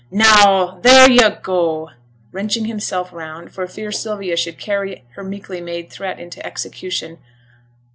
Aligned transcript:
'Now, 0.09 0.79
theere 0.81 1.11
you 1.11 1.29
go!' 1.43 1.91
wrenching 2.31 2.65
himself 2.65 3.13
round, 3.13 3.53
for 3.53 3.67
fear 3.67 3.91
Sylvia 3.91 4.35
should 4.35 4.57
carry 4.57 5.03
her 5.11 5.23
meekly 5.23 5.61
made 5.61 5.91
threat 5.91 6.19
into 6.19 6.43
execution. 6.43 7.19